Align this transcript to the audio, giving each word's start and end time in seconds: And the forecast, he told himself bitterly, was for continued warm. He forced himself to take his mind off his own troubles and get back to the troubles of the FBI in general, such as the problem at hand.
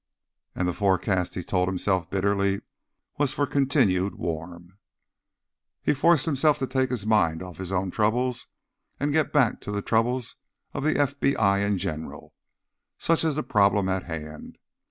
And 0.55 0.67
the 0.67 0.73
forecast, 0.73 1.35
he 1.35 1.43
told 1.43 1.67
himself 1.67 2.09
bitterly, 2.09 2.61
was 3.19 3.35
for 3.35 3.45
continued 3.45 4.15
warm. 4.15 4.79
He 5.83 5.93
forced 5.93 6.25
himself 6.25 6.57
to 6.57 6.65
take 6.65 6.89
his 6.89 7.05
mind 7.05 7.43
off 7.43 7.59
his 7.59 7.71
own 7.71 7.91
troubles 7.91 8.47
and 8.99 9.13
get 9.13 9.31
back 9.31 9.61
to 9.61 9.71
the 9.71 9.83
troubles 9.83 10.37
of 10.73 10.83
the 10.83 10.95
FBI 10.95 11.63
in 11.63 11.77
general, 11.77 12.33
such 12.97 13.23
as 13.23 13.35
the 13.35 13.43
problem 13.43 13.89
at 13.89 14.05
hand. 14.05 14.57